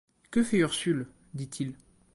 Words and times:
Que 0.31 0.41
fait 0.43 0.57
Ursule? 0.57 1.05
dit-il. 1.35 1.75